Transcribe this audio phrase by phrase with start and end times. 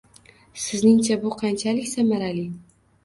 [0.61, 2.45] Sizningcha, bu qanchalik samarali?